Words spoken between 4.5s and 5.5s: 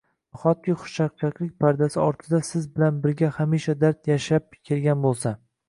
kelgan boʻlsa